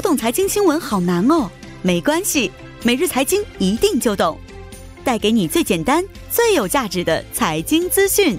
[0.00, 1.50] 读懂财经新闻好难哦，
[1.82, 2.50] 没关系，
[2.82, 4.40] 每日财经一定就懂，
[5.04, 8.38] 带给你最简单、最有价值的财经资讯。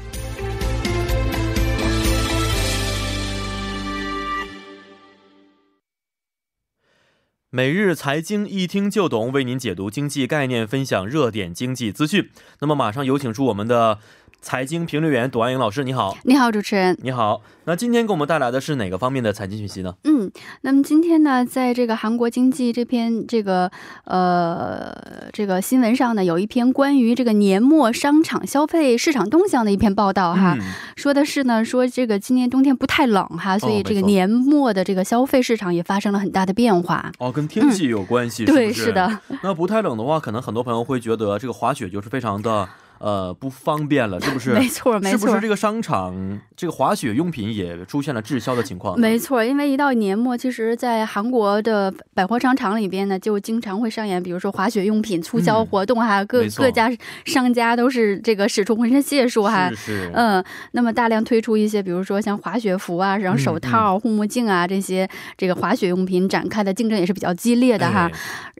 [7.51, 12.31] 每日财经一听就懂，为您解读经济概念，分享热点经济资讯。
[12.61, 13.99] 那么，马上有请出我们的。
[14.41, 16.17] 财经评论员朵安颖老师，你好！
[16.23, 17.41] 你好，主持人，你好。
[17.65, 19.93] 那今天给我们带来的是哪个方面的财经讯息呢？
[20.03, 23.71] 嗯，那么今天呢，在这个韩国经济这篇这个
[24.03, 24.91] 呃
[25.31, 30.57] 这个新闻上呢，有一篇关于这个年末商场消费市场动向的一篇报道哈，
[30.95, 37.11] 说的是呢，说这个今年冬天不太冷哈，所以这个年末的这个消费市场也发生了很大的变化。
[37.19, 39.19] 哦，跟天气有关系，对，是的。
[39.43, 42.67] 那不太冷的话，可能很多朋友会觉得这个滑雪就是非常的。
[43.01, 44.51] 呃，不方便了， 是不是？
[44.51, 45.17] 没错，没错。
[45.17, 48.99] 是不是这个商场这个滑雪用品也出现了滞销的情况？
[48.99, 56.91] 没错，因为一到年末，其实，在韩国的百货商场里边呢，就经常会上演，比如说滑雪用品促销活动哈，各各家
[57.25, 68.11] 商家都是这个使出浑身解数哈，是嗯，那么大量推出一些，比如说像滑雪服啊，然后手套、护目镜啊这些这个滑雪用品展开的竞争也是比较激烈的哈。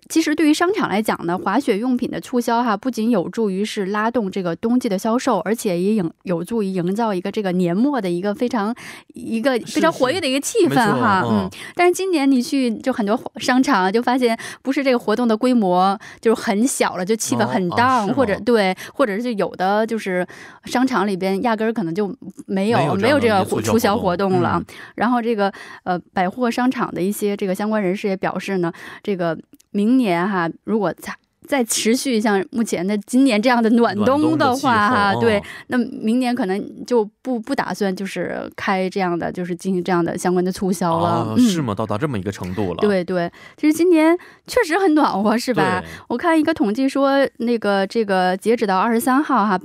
[0.09, 8.73] 其实对于商场来讲呢，滑雪用品的促销哈，不仅有助于是拉动这个冬季的销售，而且也营有助于营造一个这个年末的一个非常
[9.13, 11.21] 一个非常活跃的一个气氛哈。
[11.25, 20.25] 嗯，但是今年你去就很多商场就发现，不是这个活动的规模就是很小了，就气氛很 down，，或者对，或者是有的就是
[20.63, 22.15] 商场里边压根儿可能就
[22.47, 24.63] 没有没有这个促销活动了。
[24.95, 25.51] 然后这个
[25.83, 28.71] 呃百货商场的一些这个相关人士也表示呢，
[29.03, 29.37] 这个。
[29.73, 31.13] 明年哈，如果再
[31.51, 41.75] 再持续像目前的今年这样的暖冬的话哈，对，那明年可能就不不打算就是开这样的，就是进行这样的相关的促销了，是吗？
[41.75, 42.77] 到达这么一个程度了？
[42.79, 44.17] 对对，其实今年
[44.47, 45.83] 确实很暖和，是吧？
[46.07, 49.59] 我看一个统计说，那个这个截止到二十三号哈，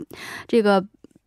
[0.48, 0.84] 这个。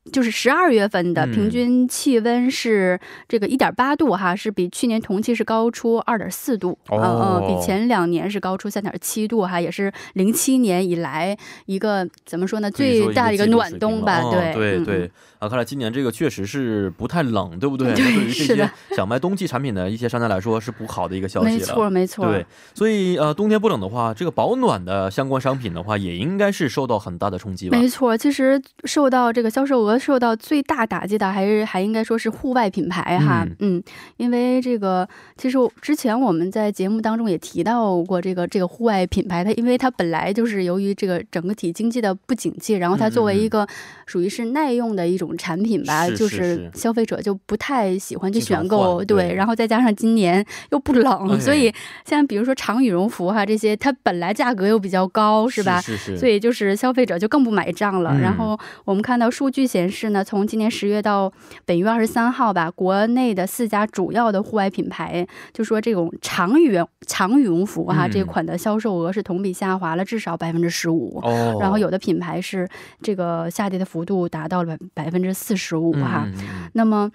[0.09, 14.21] 就是十二月份的平均气温是这个一点八度哈，是比去年同期是高出二点四度，嗯嗯，比前两年是高出三点七度哈，也是零七年以来一个怎么说呢最大的一个暖冬吧？
[14.31, 15.11] 对对对。
[15.39, 17.91] 啊，看来今年这个确实是不太冷，对不对？
[17.95, 21.53] 对于这些想卖冬季产品的一些商家来说，是不好的一个消息了。
[21.53, 22.25] 没错，没错。
[22.25, 27.77] 对，所以呃，冬天不冷的话，这个保暖的相关商品的话，也应该是受到很大的冲击吧？
[27.77, 33.47] 没错，其实受到这个销售额受到最大打击的，还是还应该说是户外品牌哈。
[33.59, 33.81] 嗯，
[34.17, 43.67] 因为这个其实之前我们在节目当中也提到过，这个这个户外品牌，它因为它本来就是由于这个整个体经济的不景气，然后它作为一个
[44.05, 45.35] 属于是耐用的一种。
[45.39, 51.73] 产品吧，就是消费者就不太喜欢去选购，对，然后再加上今年又不冷，所以
[52.03, 55.79] 像比如说长羽绒服哈这些，它本来价格又比较高，是吧？
[55.79, 56.17] 是是。
[56.17, 58.19] 所以就是消费者就更不买账了。
[58.19, 61.31] 然后我们看到数据显示呢，从今年十月到
[61.65, 71.21] 本月二十三号吧，国内的四家主要的户外品牌就说这种长羽长羽绒服哈这款的销售额是同比下滑了至少百分之十五，
[71.59, 72.67] 然后有的品牌是
[73.01, 75.19] 这个下跌的幅度达到了百分。
[75.19, 76.25] 分之四十五哈，
[76.71, 77.11] 那么。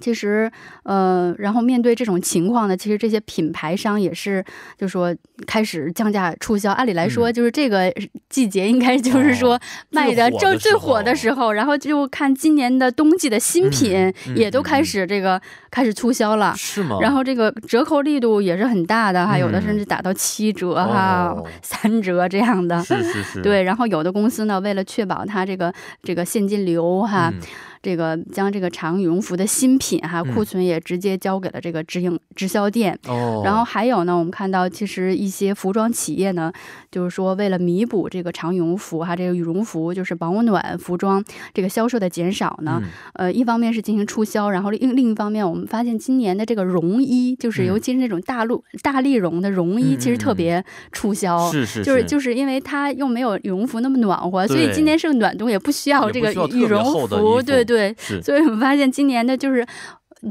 [0.00, 0.50] 其实，
[0.82, 4.44] 呃，然后面对这种情况呢，其实这些品牌商也是，
[4.76, 5.14] 就说
[5.46, 6.72] 开始降价促销。
[6.72, 7.92] 按理来说，就是这个
[8.28, 9.58] 季节应该 就是说
[9.90, 16.98] 卖的正最火的时候，然后就看今年的冬季的新品也都开始这个开始促销了，是吗？
[17.00, 22.82] 然后这个折扣力度也是很大的哈，有的甚至打到七折哈、 三折这样的。
[22.82, 23.40] 是是是。
[23.46, 25.72] 对，然后有的公司呢，为了确保它这个
[26.02, 27.32] 这个现金流哈。
[27.86, 36.52] 这个将这个长羽绒服的新品哈库存也直接交给了这个直营直销店，哦，然后还有呢，我们看到其实一些服装企业呢，
[36.90, 41.24] 就是说为了弥补这个长羽绒服哈这个羽绒服就是保暖服装
[41.54, 57.75] 这个销售的减少呢，呃，一方面是进行促销，然后另另一方面我们发现今年的这个绒衣，就是尤其是那种大陆大力绒的绒衣，其实特别促销，是是，就是就是因为它又没有羽绒服那么暖和，所以今年是个暖冬，也不需要这个羽绒服，对对。
[57.76, 59.66] 对，所以我们发现今年的就是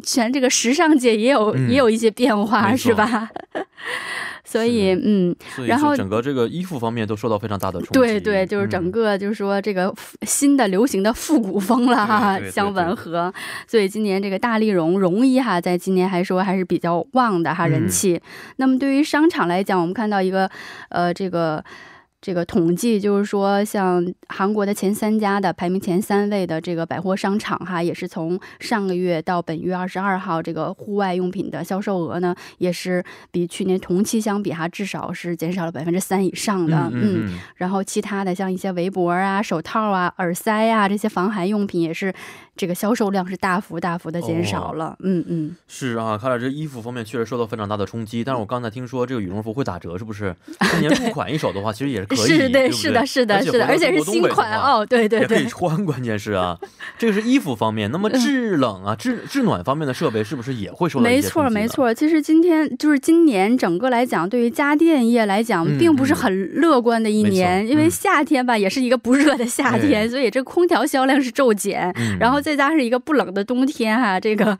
[0.01, 3.30] 全这个时尚界也有也有一些变化，是吧？
[4.44, 5.36] 所以，嗯，
[5.68, 7.94] 然后整个这个衣服方面都受到非常大的冲击。
[7.94, 13.33] 对对，就是整个就是说这个新的流行的复古风了哈，相吻合。
[13.68, 18.21] 所以今年这个大丽绒绒衣哈，在今年还说还是比较旺的哈人气。
[18.57, 20.50] 那么对于商场来讲，我们看到一个
[20.89, 21.63] 呃这个。
[22.25, 36.89] 这个统计，就是说像韩国的前三家的排名前三位的这个百货商场哈，也是从上个月到本月二十二号，这个户外用品的销售额呢，也是比去年同期相比哈，至少是减少了百分之三以上的。
[36.92, 42.12] 嗯，然后其他的像一些围脖啊、手套啊、耳塞啊这些防寒用品也是。
[42.56, 48.24] 这个销售量是大幅大幅的减少了，嗯嗯，是啊，看来这衣服方面确实受到非常大的冲击。
[48.24, 50.34] 但是我刚才听说这个羽绒服会打折，是不是？
[50.72, 55.86] 今年入款一手的话，其实也是可以，是对，是的，是的，是的，而且是新款哦，对对对，可以穿。
[55.86, 56.57] 关键是啊，
[56.98, 72.44] 这个是衣服方面，那么制冷啊、制制暖方面的设备是不是也会受到没错没错，其实今天就是今年整个来讲，对于家电业来讲，并不是很乐观的一年，因为夏天吧，也是一个不热的夏天，所以这空调销量是骤减，然后。
[72.45, 74.57] 再加上一个不冷的冬天哈，这个。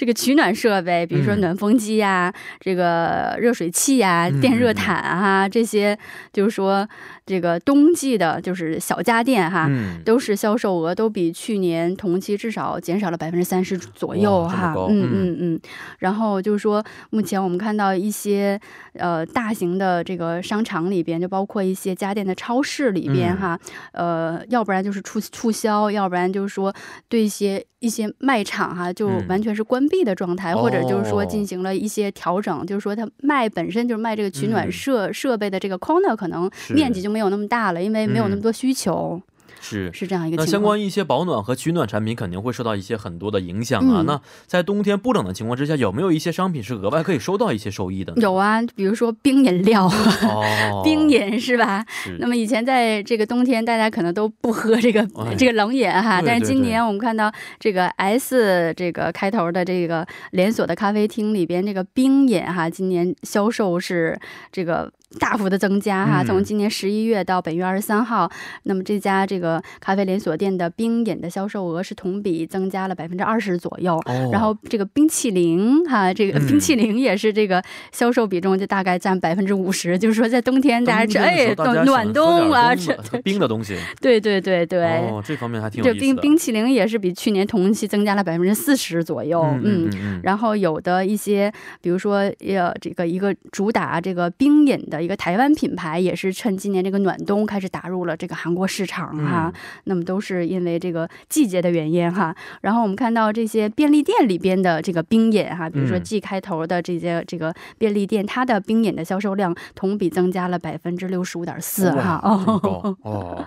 [0.00, 5.98] 这个取暖设备，比如说暖风机呀，这个热水器呀，电热毯啊，这些
[6.32, 6.88] 就是说
[7.26, 9.70] 这个冬季的，就是小家电哈，
[10.02, 14.74] 都是销售额都比去年同期至少减少了百分之三十左右哈。
[14.88, 15.60] 嗯嗯嗯。
[15.98, 18.58] 然后就是说，目前我们看到一些
[18.94, 23.60] 呃大型的这个商场里边，就包括一些家电的超市里边哈，
[23.92, 26.74] 呃，要不然就是促促销，要不然就是说
[27.10, 29.89] 对一些一些卖场哈，就完全是关。
[29.90, 39.20] 闭的状态，或者就是说进行了一些调整，就是说它卖本身就是卖这个取暖设设备的这个 corner 可能面积就没有那么大了，因为没有那么多需求。
[39.60, 40.46] 是是这样一个情况。
[40.46, 44.02] 那相关一些保暖和取暖产品肯定会受到一些很多的影响啊。
[44.06, 48.12] 那在冬天不冷的情况之下，有没有一些商品是额外可以收到一些收益的？
[48.16, 49.90] 有啊，比如说冰饮料，
[50.84, 51.84] 冰饮是吧？
[52.18, 55.06] 那么以前在这个冬天，大家可能都不喝这个
[55.36, 64.18] 这个冷饮哈，但是今年我们看到这个 S 这个开头的这个连锁的咖啡厅里边，这个冰饮哈，今年销售是
[64.52, 64.90] 这个。
[65.18, 68.30] 大幅的增加哈，从今年十一月到本月二十三号，
[68.62, 74.00] 那么这家这个咖啡连锁店的冰饮的销售额是同比增加了百分之二十左右。
[74.30, 77.60] 然后这个冰淇淋哈，这个冰淇淋也是这个
[77.90, 79.98] 销售比重就大概占百分之五十。
[79.98, 81.52] 就是说在冬天大家吃哎
[81.84, 83.76] 暖冬啊吃冰的东西。
[84.00, 84.84] 对对对对。
[85.08, 85.82] 哦，这方面还挺。
[85.82, 89.42] 这冰冰淇淋也是比去年同期增加了百分之四十左右。
[89.64, 90.20] 嗯嗯。
[90.22, 94.99] 然后有的一些，比如说呃这个一个主打这个冰饮的。
[95.00, 99.52] 一个台湾品牌也是趁今年这个暖冬开始打入了这个韩国市场哈，
[99.84, 102.34] 那么都是因为这个季节的原因哈。
[102.62, 112.20] 然后我们看到这些便利店里边的这个冰饮哈，比如说 G 开头的这些这个便利店，它的冰饮的销售量同比增加了百分之六十五点四哈。
[112.22, 113.44] 哦 哦，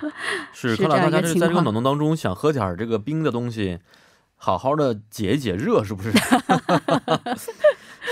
[0.54, 3.80] 是看来大家这在这个暖冬当中想喝点这个冰的东西，
[4.36, 6.12] 好好的解一解热，是不是？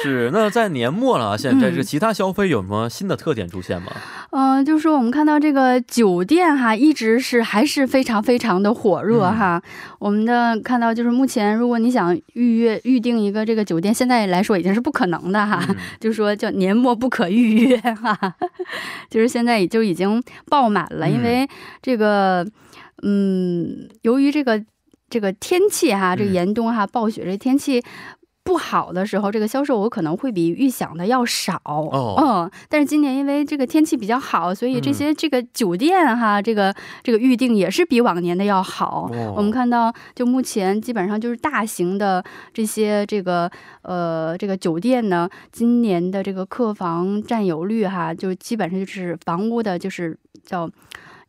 [0.03, 3.91] 是，那在年末了，现在这个其他消费有什么新的特点出现吗？
[4.31, 9.61] 嗯，就是说我们看到这个酒店哈，一直是还是非常非常的火热哈。
[9.99, 15.63] 我们的看到就是目前，如果你想预约预定一个这个酒店，现在来说已经是不可能的哈。
[15.99, 18.17] 就是说叫年末不可预约哈，
[19.09, 21.47] 就是现在也就已经爆满了，因为
[21.81, 22.45] 这个
[23.03, 24.63] 嗯，由于这个
[25.09, 27.83] 这个天气哈，这个严冬哈，暴雪这天气。
[28.43, 31.61] 不好的时候，这个销售额可能会比预想的要少。
[31.65, 36.73] 哦，嗯，但是今年因为这个天气比较好，所以这些这个酒店哈，这个
[37.03, 39.09] 这个预定也是比往年的要好。
[39.35, 43.49] 我们看到，就目前基本上就是大型的这些这个
[43.83, 50.69] 呃这个酒店呢，今年的这个客房占有率哈，就基本上就是房屋的，就是叫。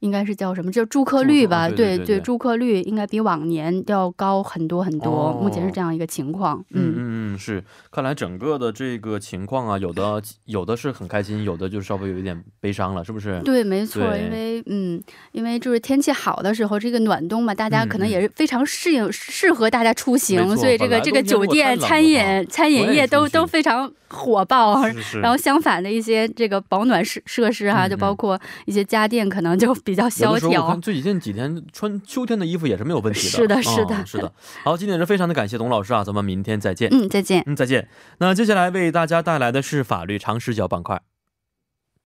[0.03, 0.71] 应该是叫什么？
[0.71, 1.69] 叫住客率吧？
[1.71, 5.33] 对对，住客率应该比往年要高很多很多。
[5.41, 6.59] 目前是这样一个情况。
[6.71, 7.63] 嗯嗯嗯，是。
[7.91, 13.41] 看来整个的这个情况啊，有的有的是很开心，有的就稍微有一点悲伤了，是不是？
[13.45, 14.03] 对，没错。
[14.17, 22.21] 因为嗯，因为就是天气好的时候，这个暖冬嘛，大家可能也是非常适应，适合大家出行，所以这个这个酒店、餐饮、
[22.51, 24.83] 餐饮业都都非常火爆。
[25.23, 29.93] 然后相反的一些这个保暖设设施哈，就包括一些家电，可能就比。
[29.93, 30.75] 较萧条。
[30.77, 33.29] 最近几天穿秋天的衣服也是没有问题的。
[33.29, 34.33] 是的，是的，是的。
[34.65, 36.89] 好，今天是非常的感谢董老师啊，咱们明天再见。
[36.91, 37.43] 嗯，再见。
[37.47, 37.89] 嗯，再见。
[38.19, 41.01] 那接下来为大家带来的是法律常识角板块。